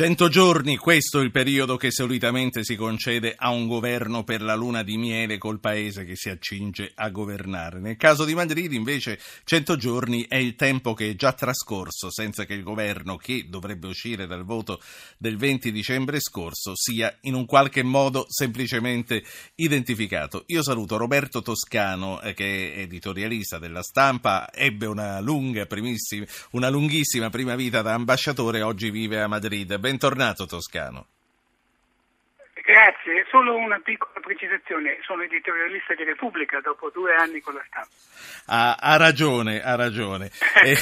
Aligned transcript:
100 0.00 0.30
giorni, 0.30 0.78
questo 0.78 1.20
è 1.20 1.22
il 1.22 1.30
periodo 1.30 1.76
che 1.76 1.90
solitamente 1.90 2.64
si 2.64 2.74
concede 2.74 3.34
a 3.36 3.50
un 3.50 3.66
governo 3.66 4.24
per 4.24 4.40
la 4.40 4.54
luna 4.54 4.82
di 4.82 4.96
miele 4.96 5.36
col 5.36 5.60
paese 5.60 6.06
che 6.06 6.16
si 6.16 6.30
accinge 6.30 6.90
a 6.94 7.10
governare. 7.10 7.80
Nel 7.80 7.98
caso 7.98 8.24
di 8.24 8.34
Madrid 8.34 8.72
invece 8.72 9.20
100 9.44 9.76
giorni 9.76 10.24
è 10.26 10.36
il 10.36 10.54
tempo 10.54 10.94
che 10.94 11.10
è 11.10 11.14
già 11.16 11.34
trascorso 11.34 12.10
senza 12.10 12.46
che 12.46 12.54
il 12.54 12.62
governo 12.62 13.18
che 13.18 13.44
dovrebbe 13.50 13.88
uscire 13.88 14.26
dal 14.26 14.46
voto 14.46 14.80
del 15.18 15.36
20 15.36 15.70
dicembre 15.70 16.18
scorso 16.18 16.72
sia 16.76 17.14
in 17.24 17.34
un 17.34 17.44
qualche 17.44 17.82
modo 17.82 18.24
semplicemente 18.26 19.22
identificato. 19.56 20.44
Io 20.46 20.62
saluto 20.62 20.96
Roberto 20.96 21.42
Toscano 21.42 22.22
eh, 22.22 22.32
che 22.32 22.72
è 22.72 22.78
editorialista 22.78 23.58
della 23.58 23.82
stampa, 23.82 24.50
ebbe 24.50 24.86
una 24.86 25.20
lunga, 25.20 25.66
una 26.52 26.70
lunghissima 26.70 27.28
prima 27.28 27.54
vita 27.54 27.82
da 27.82 27.92
ambasciatore 27.92 28.62
oggi 28.62 28.90
vive 28.90 29.20
a 29.20 29.28
Madrid 29.28 29.70
bentornato 29.90 30.46
Toscano. 30.46 31.08
Grazie, 32.70 33.26
solo 33.28 33.56
una 33.56 33.80
piccola 33.82 34.20
precisazione, 34.20 34.98
sono 35.02 35.22
editorialista 35.22 35.92
di 35.94 36.04
Repubblica 36.04 36.60
dopo 36.60 36.88
due 36.94 37.16
anni 37.16 37.40
con 37.40 37.54
la 37.54 37.64
stampa. 37.66 37.88
Ha, 38.46 38.76
ha 38.78 38.96
ragione, 38.96 39.60
ha 39.60 39.74
ragione. 39.74 40.30
è, 40.54 40.70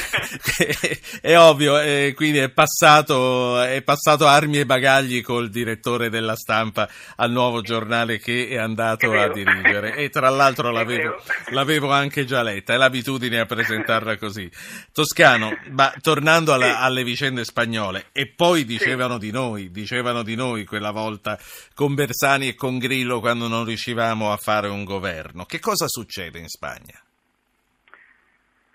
è, 0.59 0.99
è, 1.23 1.39
ovvio, 1.39 1.79
è, 1.79 2.13
quindi 2.15 2.41
è 2.41 2.51
passato, 2.51 3.63
è 3.63 3.81
passato 3.81 4.27
armi 4.27 4.59
e 4.59 4.67
bagagli 4.67 5.23
col 5.23 5.49
direttore 5.49 6.11
della 6.11 6.37
stampa 6.37 6.87
al 7.17 7.31
nuovo 7.31 7.63
giornale 7.63 8.19
che 8.19 8.49
è 8.51 8.59
andato 8.59 9.11
a 9.11 9.33
dirigere 9.33 9.95
e 9.95 10.11
tra 10.11 10.29
l'altro 10.29 10.69
l'avevo, 10.71 11.23
l'avevo, 11.53 11.91
anche 11.91 12.27
già 12.27 12.43
letta, 12.43 12.75
è 12.75 12.77
l'abitudine 12.77 13.41
a 13.41 13.47
presentarla 13.47 14.19
così. 14.19 14.51
Toscano, 14.93 15.57
ma 15.71 15.91
tornando 16.03 16.53
alla, 16.53 16.67
sì. 16.67 16.77
alle 16.81 17.03
vicende 17.03 17.45
spagnole, 17.45 18.09
e 18.13 18.27
poi 18.27 18.67
dicevano 18.67 19.15
sì. 19.15 19.21
di 19.21 19.31
noi, 19.31 19.71
dicevano 19.71 20.23
di 20.23 20.35
noi 20.35 20.67
quella 20.67 20.91
volta 20.91 21.39
con 21.79 21.95
Bersani 21.95 22.49
e 22.49 22.55
con 22.57 22.77
Grillo 22.79 23.21
quando 23.21 23.47
non 23.47 23.65
riuscivamo 23.65 24.33
a 24.33 24.37
fare 24.37 24.67
un 24.67 24.83
governo. 24.83 25.45
Che 25.45 25.61
cosa 25.61 25.87
succede 25.87 26.41
in 26.41 26.49
Spagna? 26.49 26.99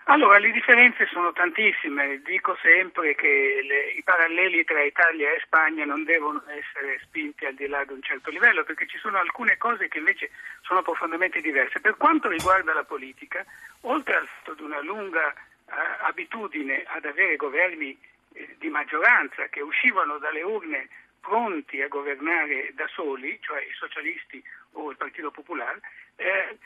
Allora, 0.04 0.38
le 0.38 0.50
differenze 0.50 1.04
sono 1.12 1.30
tantissime. 1.34 2.22
Dico 2.24 2.56
sempre 2.62 3.14
che 3.14 3.60
le, 3.60 3.90
i 3.98 4.02
paralleli 4.02 4.64
tra 4.64 4.82
Italia 4.82 5.28
e 5.32 5.42
Spagna 5.44 5.84
non 5.84 6.04
devono 6.04 6.42
essere 6.48 6.98
spinti 7.02 7.44
al 7.44 7.52
di 7.52 7.66
là 7.66 7.84
di 7.84 7.92
un 7.92 8.00
certo 8.00 8.30
livello, 8.30 8.64
perché 8.64 8.86
ci 8.86 8.96
sono 8.96 9.18
alcune 9.18 9.58
cose 9.58 9.88
che 9.88 9.98
invece 9.98 10.30
sono 10.62 10.80
profondamente 10.80 11.42
diverse. 11.42 11.80
Per 11.82 11.98
quanto 11.98 12.30
riguarda 12.30 12.72
la 12.72 12.84
politica, 12.84 13.44
oltre 13.82 14.16
al 14.16 14.26
fatto 14.28 14.54
di 14.54 14.62
una 14.62 14.80
lunga 14.80 15.30
eh, 15.30 15.72
abitudine 16.08 16.84
ad 16.86 17.04
avere 17.04 17.36
governi 17.36 17.94
eh, 18.32 18.56
di 18.58 18.70
maggioranza 18.70 19.48
che 19.48 19.60
uscivano 19.60 20.16
dalle 20.16 20.40
urne 20.40 20.88
pronti 21.24 21.80
a 21.80 21.88
governare 21.88 22.72
da 22.74 22.86
soli, 22.88 23.38
cioè 23.40 23.62
i 23.62 23.72
socialisti 23.72 24.44
o 24.72 24.90
il 24.90 24.96
Partito 24.96 25.30
Popolare, 25.30 25.80
eh, 26.16 26.58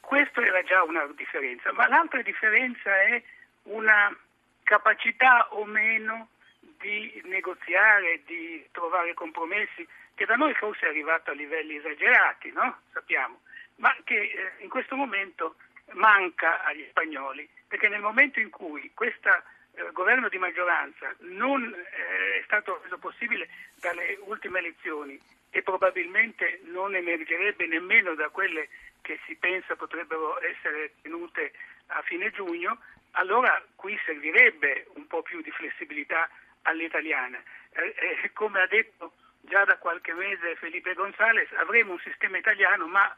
questa 0.00 0.40
era 0.40 0.62
già 0.62 0.82
una 0.82 1.06
differenza. 1.14 1.72
Ma 1.72 1.86
l'altra 1.86 2.22
differenza 2.22 2.90
è 3.02 3.22
una 3.64 4.16
capacità 4.62 5.52
o 5.54 5.64
meno 5.64 6.30
di 6.58 7.20
negoziare, 7.26 8.22
di 8.24 8.66
trovare 8.72 9.12
compromessi, 9.14 9.86
che 10.14 10.24
da 10.24 10.34
noi 10.34 10.54
forse 10.54 10.86
è 10.86 10.88
arrivato 10.88 11.30
a 11.30 11.34
livelli 11.34 11.76
esagerati, 11.76 12.50
no? 12.52 12.80
sappiamo, 12.92 13.40
ma 13.76 13.94
che 14.04 14.16
eh, 14.16 14.62
in 14.62 14.70
questo 14.70 14.96
momento 14.96 15.56
manca 15.92 16.64
agli 16.64 16.86
spagnoli, 16.88 17.48
perché 17.68 17.88
nel 17.88 18.00
momento 18.00 18.40
in 18.40 18.50
cui 18.50 18.90
questo 18.94 19.30
eh, 19.76 19.90
governo 19.92 20.28
di 20.28 20.38
maggioranza 20.38 21.14
non 21.18 21.62
eh, 21.62 22.40
è 22.40 22.42
stato 22.44 22.80
reso 22.82 22.98
possibile 22.98 23.48
dalle 23.74 24.18
ultime 24.22 24.58
elezioni 24.60 25.20
e 25.50 25.62
probabilmente 25.62 26.60
non 26.64 26.94
emergerebbe 26.94 27.66
nemmeno 27.66 28.14
da 28.14 28.28
quelle 28.30 28.68
che 29.02 29.20
si 29.26 29.36
pensa 29.36 29.76
potrebbero 29.76 30.42
essere 30.42 30.94
tenute 31.02 31.52
a 31.88 32.02
fine 32.02 32.30
giugno, 32.30 32.78
allora 33.12 33.62
qui 33.76 33.98
servirebbe 34.04 34.86
un 34.94 35.06
po' 35.06 35.22
più 35.22 35.40
di 35.42 35.50
flessibilità 35.50 36.28
all'italiana. 36.62 37.40
Eh, 37.70 37.94
eh, 38.22 38.32
come 38.32 38.60
ha 38.60 38.66
detto 38.66 39.12
già 39.42 39.64
da 39.64 39.78
qualche 39.78 40.12
mese 40.12 40.56
Felipe 40.56 40.94
González, 40.94 41.50
avremo 41.52 41.92
un 41.92 42.00
sistema 42.00 42.38
italiano, 42.38 42.86
ma 42.86 43.14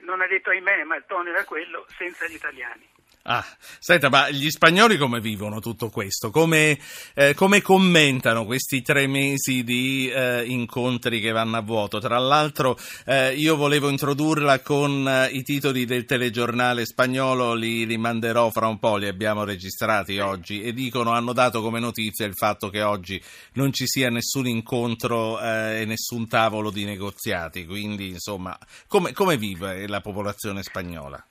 non 0.00 0.20
ha 0.20 0.26
detto 0.26 0.50
ahimè, 0.50 0.84
ma 0.84 0.96
il 0.96 1.04
tono 1.06 1.30
era 1.30 1.44
quello, 1.44 1.86
senza 1.96 2.26
gli 2.26 2.34
italiani. 2.34 2.95
Ah, 3.28 3.44
senta, 3.80 4.08
ma 4.08 4.30
gli 4.30 4.48
spagnoli 4.50 4.96
come 4.96 5.20
vivono 5.20 5.58
tutto 5.58 5.90
questo? 5.90 6.30
Come, 6.30 6.78
eh, 7.12 7.34
come 7.34 7.60
commentano 7.60 8.44
questi 8.44 8.82
tre 8.82 9.08
mesi 9.08 9.64
di 9.64 10.08
eh, 10.08 10.44
incontri 10.46 11.18
che 11.18 11.32
vanno 11.32 11.56
a 11.56 11.60
vuoto? 11.60 11.98
Tra 11.98 12.18
l'altro 12.18 12.78
eh, 13.04 13.34
io 13.34 13.56
volevo 13.56 13.88
introdurla 13.88 14.60
con 14.60 15.08
eh, 15.08 15.30
i 15.32 15.42
titoli 15.42 15.86
del 15.86 16.04
telegiornale 16.04 16.86
spagnolo, 16.86 17.54
li, 17.54 17.84
li 17.84 17.96
manderò 17.96 18.48
fra 18.50 18.68
un 18.68 18.78
po', 18.78 18.94
li 18.94 19.08
abbiamo 19.08 19.42
registrati 19.42 20.20
oggi 20.20 20.62
e 20.62 20.72
dicono, 20.72 21.10
hanno 21.10 21.32
dato 21.32 21.62
come 21.62 21.80
notizia 21.80 22.26
il 22.26 22.34
fatto 22.34 22.68
che 22.68 22.82
oggi 22.82 23.20
non 23.54 23.72
ci 23.72 23.88
sia 23.88 24.08
nessun 24.08 24.46
incontro 24.46 25.40
eh, 25.40 25.80
e 25.80 25.84
nessun 25.84 26.28
tavolo 26.28 26.70
di 26.70 26.84
negoziati, 26.84 27.66
quindi 27.66 28.06
insomma, 28.06 28.56
come, 28.86 29.12
come 29.12 29.36
vive 29.36 29.88
la 29.88 30.00
popolazione 30.00 30.62
spagnola? 30.62 31.26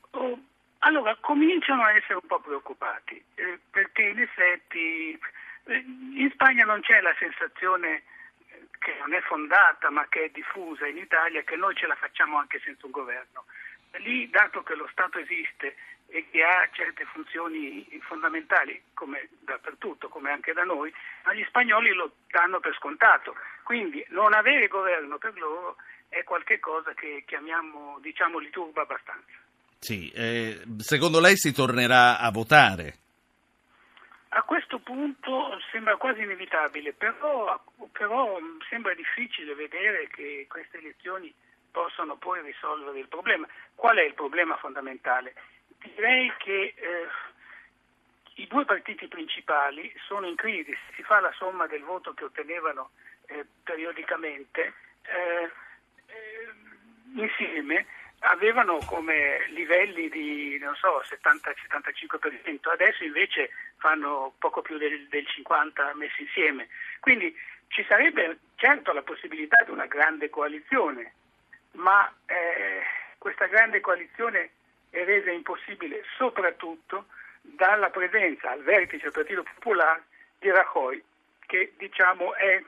Allora, 1.66 1.82
cominciano 1.82 1.84
a 1.84 1.92
essere 1.92 2.14
un 2.16 2.28
po' 2.28 2.40
preoccupati, 2.40 3.24
eh, 3.36 3.60
perché 3.72 4.04
in 4.04 4.20
effetti 4.20 5.20
eh, 5.66 5.84
in 6.14 6.30
Spagna 6.34 6.64
non 6.64 6.82
c'è 6.82 7.02
la 7.02 7.16
sensazione 7.18 8.04
che 8.78 8.96
non 9.00 9.14
è 9.14 9.22
fondata 9.22 9.90
ma 9.90 10.06
che 10.08 10.26
è 10.26 10.30
diffusa 10.30 10.86
in 10.86 10.98
Italia 10.98 11.42
che 11.42 11.56
noi 11.56 11.76
ce 11.76 11.88
la 11.88 11.96
facciamo 11.96 12.38
anche 12.38 12.60
senza 12.64 12.86
un 12.86 12.92
governo. 12.92 13.46
Lì, 13.98 14.30
dato 14.30 14.62
che 14.62 14.76
lo 14.76 14.88
Stato 14.92 15.18
esiste 15.18 15.76
e 16.08 16.28
che 16.30 16.44
ha 16.44 16.70
certe 16.72 17.06
funzioni 17.06 17.88
fondamentali, 18.02 18.80
come 18.94 19.30
dappertutto, 19.40 20.10
come 20.10 20.32
anche 20.32 20.54
da 20.54 20.64
noi, 20.64 20.94
gli 21.34 21.44
spagnoli 21.46 21.94
lo 21.94 22.12
danno 22.28 22.60
per 22.60 22.76
scontato. 22.76 23.36
Quindi 23.64 24.06
non 24.10 24.34
avere 24.34 24.68
governo 24.68 25.18
per 25.18 25.36
loro 25.40 25.78
è 26.10 26.24
qualcosa 26.24 26.94
che 26.94 27.24
chiamiamo, 27.26 27.98
diciamo, 28.02 28.38
li 28.38 28.50
turba 28.50 28.82
abbastanza. 28.82 29.45
Sì, 29.86 30.10
eh, 30.16 30.64
secondo 30.80 31.20
lei 31.20 31.38
si 31.38 31.54
tornerà 31.54 32.18
a 32.18 32.32
votare? 32.32 32.96
A 34.30 34.42
questo 34.42 34.80
punto 34.80 35.60
sembra 35.72 35.96
quasi 35.98 36.22
inevitabile, 36.22 36.92
però, 36.94 37.64
però 37.92 38.40
sembra 38.68 38.96
difficile 38.96 39.54
vedere 39.54 40.08
che 40.08 40.48
queste 40.50 40.80
elezioni 40.80 41.32
possano 41.70 42.16
poi 42.16 42.42
risolvere 42.42 42.98
il 42.98 43.08
problema. 43.08 43.48
Qual 43.76 43.96
è 43.98 44.02
il 44.02 44.16
problema 44.16 44.58
fondamentale? 44.58 45.36
Direi 45.78 46.34
che 46.40 46.74
eh, 46.76 47.08
i 48.42 48.48
due 48.48 48.66
partiti 48.66 49.08
principali 49.08 49.94
sono 50.08 50.26
in 50.26 50.36
crisi, 50.36 50.76
si 50.96 51.04
fa 51.04 51.20
la 51.20 51.32
somma 51.38 51.68
del 51.68 51.84
voto 51.84 52.16
che 52.16 52.24
ottenevano 52.24 52.90
eh, 53.28 53.46
periodicamente 53.62 54.74
eh, 55.04 55.52
eh 56.08 56.74
insieme 57.18 57.86
avevano 58.26 58.78
come 58.86 59.46
livelli 59.50 60.10
di 60.10 60.60
so, 60.80 61.04
70-75%, 61.08 62.70
adesso 62.72 63.04
invece 63.04 63.50
fanno 63.78 64.34
poco 64.40 64.62
più 64.62 64.78
del, 64.78 65.08
del 65.08 65.26
50% 65.26 65.96
messi 65.96 66.24
insieme. 66.24 66.68
Quindi 67.00 67.36
ci 67.68 67.86
sarebbe 67.88 68.40
certo 68.56 68.94
la 68.94 69.02
possibilità 69.02 69.64
di 69.64 69.72
una 69.72 69.86
grande 69.86 70.30
coalizione, 70.30 71.14
ma 71.74 72.12
eh, 72.26 72.82
questa 73.18 73.48
grande 73.48 73.80
coalizione 73.82 74.52
è 74.90 75.04
resa 75.04 75.32
impossibile 75.32 76.04
soprattutto 76.18 77.08
dalla 77.42 77.90
presenza 77.90 78.52
al 78.52 78.64
vertice 78.64 79.04
del 79.04 79.12
Partito 79.12 79.44
Popolare 79.44 80.04
di 80.40 80.50
Rajoy, 80.50 81.04
che 81.46 81.74
diciamo 81.78 82.34
è 82.36 82.64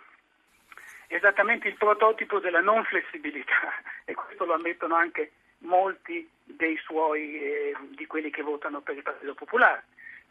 esattamente 1.07 1.67
il 1.67 1.75
prototipo 1.75 2.39
della 2.39 2.59
non 2.59 2.83
flessibilità 2.83 3.73
e 4.05 4.13
questo 4.13 4.45
lo 4.45 4.53
ammettono 4.53 4.95
anche 4.95 5.31
molti 5.59 6.29
dei 6.43 6.77
suoi, 6.77 7.39
eh, 7.39 7.75
di 7.89 8.05
quelli 8.05 8.29
che 8.29 8.41
votano 8.41 8.81
per 8.81 8.95
il 8.95 9.03
Partito 9.03 9.33
Popolare. 9.33 9.83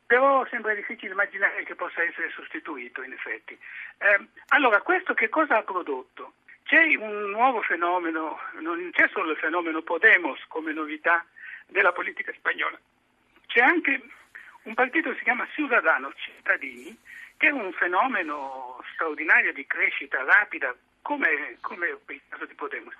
Però 0.06 0.46
sembra 0.46 0.74
difficile 0.74 1.12
immaginare 1.12 1.64
che 1.64 1.74
possa 1.74 2.02
essere 2.02 2.30
sostituito 2.30 3.02
in 3.02 3.12
effetti. 3.12 3.58
Eh, 3.98 4.26
allora, 4.48 4.80
questo 4.80 5.14
che 5.14 5.28
cosa 5.28 5.58
ha 5.58 5.62
prodotto? 5.62 6.34
C'è 6.62 6.94
un 6.96 7.30
nuovo 7.30 7.62
fenomeno, 7.62 8.38
non 8.60 8.90
c'è 8.92 9.08
solo 9.12 9.32
il 9.32 9.38
fenomeno 9.38 9.82
Podemos 9.82 10.40
come 10.48 10.72
novità 10.72 11.24
della 11.66 11.92
politica 11.92 12.32
spagnola, 12.32 12.78
c'è 13.46 13.60
anche 13.60 14.00
un 14.62 14.74
partito 14.74 15.10
che 15.10 15.18
si 15.18 15.22
chiama 15.22 15.46
Ciudadanos, 15.54 16.14
cittadini, 16.16 16.96
che 17.36 17.48
è 17.48 17.52
un 17.52 17.72
fenomeno 17.72 18.82
straordinario 18.92 19.52
di 19.52 19.66
crescita 19.66 20.22
rapida 20.24 20.74
come, 21.02 21.56
come 21.60 21.98
il 22.06 22.20
caso 22.28 22.46
di 22.46 22.54
Podemos 22.54 22.94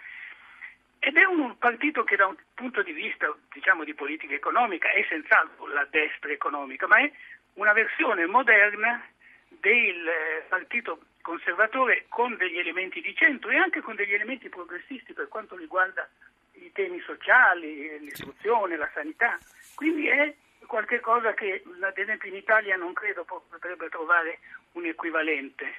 ed 1.07 1.17
è 1.17 1.25
un 1.25 1.57
partito 1.57 2.03
che 2.03 2.17
da 2.17 2.27
un 2.27 2.35
punto 2.53 2.83
di 2.83 2.91
vista 2.91 3.33
diciamo, 3.53 3.85
di 3.85 3.95
politica 3.95 4.35
economica 4.35 4.91
è 4.91 5.07
senz'altro 5.09 5.69
la 5.69 5.87
destra 5.89 6.33
economica, 6.33 6.89
ma 6.89 6.99
è 6.99 7.09
una 7.55 7.73
versione 7.73 8.27
moderna 8.27 9.07
del 9.47 10.09
eh, 10.09 10.45
partito 10.49 10.99
conservatore 11.23 12.07
con 12.09 12.37
degli 12.37 12.59
elementi 12.59 13.01
di 13.01 13.15
centro 13.15 13.51
e 13.51 13.57
anche 13.57 13.83
con 13.83 13.95
degli 13.95 14.15
elementi 14.15 14.49
progressisti 14.49 15.13
per 15.13 15.29
quanto 15.29 15.55
riguarda 15.55 16.09
i 16.55 16.73
temi 16.73 16.99
sociali, 17.03 18.01
l'istruzione, 18.01 18.77
la 18.77 18.91
sanità. 18.93 19.39
Quindi 19.77 20.09
è 20.09 20.35
qualcosa 20.67 21.35
che 21.35 21.63
ad 21.83 21.99
esempio 21.99 22.31
in 22.31 22.35
Italia 22.35 22.75
non 22.75 22.93
credo 22.93 23.23
potrebbe 23.23 23.89
trovare 23.91 24.41
un 24.73 24.87
equivalente. 24.87 25.73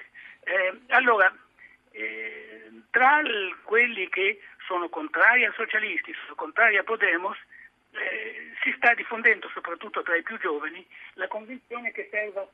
Eh, 0.44 0.80
allora, 0.88 1.30
eh, 1.90 2.70
tra 2.90 3.20
quelli 3.64 4.08
che 4.08 4.40
sono 4.68 4.90
contrari 4.90 5.46
ai 5.46 5.52
socialisti, 5.56 6.12
sono 6.22 6.34
contrari 6.36 6.76
a 6.76 6.84
Podemos, 6.84 7.36
eh, 7.92 8.52
si 8.62 8.70
sta 8.76 8.92
diffondendo 8.92 9.48
soprattutto 9.54 10.02
tra 10.02 10.14
i 10.14 10.22
più 10.22 10.38
giovani 10.38 10.86
la 11.14 11.26
convinzione 11.26 11.90
che 11.90 12.06
serva 12.10 12.46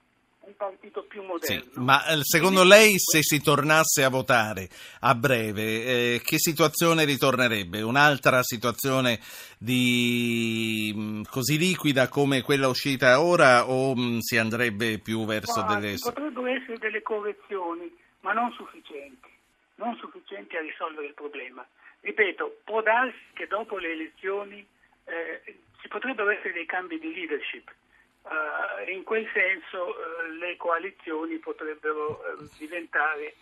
un 0.46 0.55
partito 0.56 1.02
più 1.05 1.22
moderno. 1.22 1.62
Sì, 1.62 1.81
ma 1.81 2.06
eh, 2.06 2.19
secondo 2.22 2.64
lei 2.64 2.99
se 2.99 3.22
si 3.22 3.43
tornasse 3.43 4.05
a 4.05 4.11
votare 4.11 4.69
a 5.00 5.14
breve, 5.14 5.62
eh, 5.62 6.20
che 6.22 6.38
situazione 6.38 7.05
ritornerebbe? 7.05 7.82
Un'altra 7.82 8.43
situazione 8.43 9.19
di, 9.58 11.22
così 11.28 11.58
liquida 11.58 12.08
come 12.08 12.43
quella 12.43 12.69
uscita 12.69 13.20
ora 13.20 13.69
o 13.69 13.96
mh, 13.96 14.19
si 14.20 14.37
andrebbe 14.37 14.99
più 14.99 15.25
verso 15.25 15.64
ma 15.64 15.75
delle... 15.75 15.96
Potrebbero 15.99 16.46
essere 16.46 16.78
delle 16.78 17.02
correzioni, 17.02 17.90
ma 18.20 18.32
non 18.32 18.52
sufficienti, 18.52 19.31
non 19.76 19.96
sufficienti 19.96 20.56
a 20.56 20.60
risolvere 20.60 21.08
il 21.08 21.14
problema. 21.14 21.67
Ripeto, 22.05 22.61
può 22.65 22.83
darsi 22.83 23.33
che 23.33 23.47
dopo 23.47 23.79
le 23.79 23.93
elezioni 23.93 24.65
eh, 25.05 25.41
ci 25.81 25.89
potrebbero 25.89 26.29
essere 26.29 26.53
dei 26.53 26.67
cambi 26.67 26.99
di 26.99 27.15
leadership 27.15 27.73
Uh, 28.25 28.91
in 28.91 29.03
quel 29.03 29.29
senso 29.35 29.85
uh, 29.85 30.39
le 30.39 30.56
coalizioni 30.56 31.37
potrebbero 31.37 32.23
uh, 32.25 32.49
diventare 32.56 33.35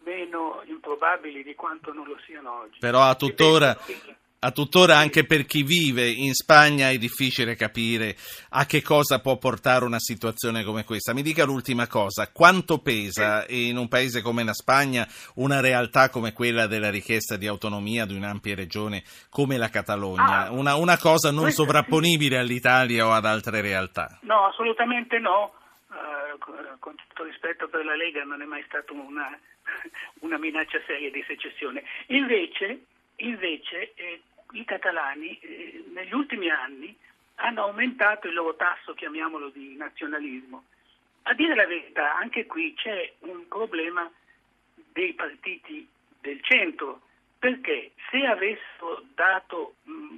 meno 0.00 0.60
improbabili 0.66 1.42
di 1.42 1.54
quanto 1.54 1.90
non 1.94 2.06
lo 2.06 2.18
siano 2.26 2.60
oggi. 2.60 2.78
Però 2.78 3.00
a 3.00 3.14
tuttora, 3.14 3.74
a 4.38 4.50
tuttora 4.50 4.96
anche 4.96 5.24
per 5.24 5.46
chi 5.46 5.62
vive 5.62 6.08
in 6.08 6.32
Spagna 6.34 6.90
è 6.90 6.98
difficile 6.98 7.54
capire 7.54 8.16
a 8.50 8.66
che 8.66 8.82
cosa 8.82 9.20
può 9.20 9.38
portare 9.38 9.84
una 9.84 9.98
situazione 9.98 10.62
come 10.62 10.84
questa. 10.84 11.14
Mi 11.14 11.22
dica 11.22 11.44
l'ultima 11.44 11.86
cosa, 11.86 12.30
quanto 12.30 12.78
pesa 12.78 13.44
in 13.48 13.76
un 13.76 13.88
paese 13.88 14.22
come 14.22 14.44
la 14.44 14.52
Spagna 14.52 15.06
una 15.36 15.60
realtà 15.60 16.10
come 16.10 16.32
quella 16.32 16.66
della 16.66 16.90
richiesta 16.90 17.36
di 17.36 17.46
autonomia 17.46 18.04
di 18.04 18.14
un'ampia 18.14 18.54
regione 18.54 19.02
come 19.30 19.56
la 19.56 19.68
Catalogna? 19.68 20.46
Ah, 20.46 20.52
una, 20.52 20.76
una, 20.76 20.98
cosa 20.98 21.30
non 21.30 21.50
sovrapponibile 21.50 22.38
all'Italia 22.38 23.06
o 23.06 23.12
ad 23.12 23.24
altre 23.24 23.60
realtà? 23.60 24.18
No, 24.22 24.46
assolutamente 24.46 25.18
no. 25.18 25.54
Uh, 25.88 26.38
con 26.78 26.94
tutto 26.94 27.24
rispetto 27.24 27.68
per 27.68 27.84
la 27.84 27.96
Lega 27.96 28.22
non 28.24 28.42
è 28.42 28.44
mai 28.44 28.62
stata 28.66 28.92
una, 28.92 29.38
una 30.20 30.38
minaccia 30.38 30.78
seria 30.86 31.10
di 31.10 31.24
secessione. 31.26 31.82
Invece, 32.08 32.64
eh, 32.66 32.80
catalani 34.86 35.38
eh, 35.40 35.84
negli 35.92 36.14
ultimi 36.14 36.48
anni 36.48 36.96
hanno 37.36 37.64
aumentato 37.64 38.28
il 38.28 38.34
loro 38.34 38.54
tasso, 38.54 38.94
chiamiamolo 38.94 39.50
di 39.50 39.76
nazionalismo. 39.76 40.64
A 41.22 41.34
dire 41.34 41.54
la 41.54 41.66
verità, 41.66 42.16
anche 42.16 42.46
qui 42.46 42.72
c'è 42.74 43.12
un 43.20 43.46
problema 43.48 44.10
dei 44.92 45.12
partiti 45.12 45.86
del 46.20 46.40
centro, 46.42 47.00
perché 47.38 47.92
se 48.10 48.24
avessero 48.24 49.02
dato 49.14 49.74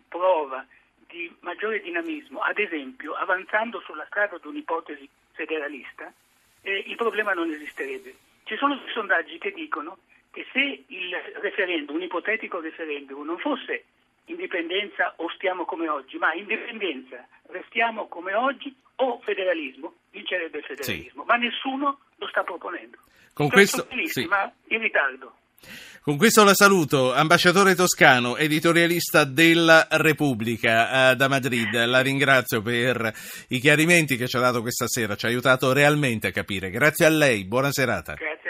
prova 0.07 0.65
di 1.09 1.35
maggiore 1.41 1.81
dinamismo, 1.81 2.41
ad 2.41 2.59
esempio 2.59 3.15
avanzando 3.15 3.81
sulla 3.81 4.07
strada 4.07 4.39
di 4.39 4.47
un'ipotesi 4.47 5.09
federalista, 5.33 6.13
eh, 6.61 6.85
il 6.87 6.97
problema 6.97 7.33
non 7.33 7.51
esisterebbe. 7.51 8.15
Ci 8.45 8.57
sono 8.57 8.77
dei 8.77 8.93
sondaggi 8.93 9.39
che 9.39 9.53
dicono 9.53 9.99
che 10.31 10.47
se 10.53 10.85
il 10.87 11.17
referendum, 11.41 11.97
un 11.97 12.03
ipotetico 12.03 12.61
referendum, 12.61 13.25
non 13.25 13.39
fosse 13.39 13.85
indipendenza 14.29 15.15
o 15.17 15.29
stiamo 15.31 15.65
come 15.65 15.89
oggi, 15.89 16.17
ma 16.19 16.33
indipendenza, 16.35 17.27
restiamo 17.49 18.09
come 18.09 18.35
oggi 18.35 18.75
o 18.97 19.21
federalismo, 19.25 19.95
vincerebbe 20.11 20.59
il 20.59 20.65
federalismo, 20.65 21.23
sì. 21.23 21.29
ma 21.29 21.37
nessuno 21.37 21.99
lo 22.17 22.27
sta 22.29 22.43
proponendo. 22.43 22.99
Con 23.33 23.49
questo, 23.49 23.87
sì. 24.07 24.27
ma 24.27 24.51
in 24.69 24.81
ritardo. 24.81 25.35
Con 26.03 26.17
questo 26.17 26.43
la 26.43 26.55
saluto, 26.55 27.13
ambasciatore 27.13 27.75
toscano, 27.75 28.37
editorialista 28.37 29.25
della 29.25 29.87
Repubblica 29.91 31.11
eh, 31.11 31.17
da 31.17 31.29
Madrid. 31.29 31.85
La 31.85 32.01
ringrazio 32.01 32.63
per 32.63 33.13
i 33.49 33.59
chiarimenti 33.59 34.17
che 34.17 34.27
ci 34.27 34.37
ha 34.37 34.41
dato 34.41 34.63
questa 34.63 34.87
sera, 34.89 35.17
ci 35.17 35.27
ha 35.27 35.29
aiutato 35.29 35.73
realmente 35.73 36.29
a 36.29 36.31
capire. 36.31 36.71
Grazie 36.71 37.07
a 37.07 37.11
lei, 37.11 37.45
buona 37.45 37.71
serata. 37.71 38.15
Grazie. 38.15 38.48